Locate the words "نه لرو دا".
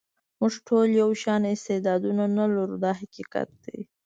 2.37-2.91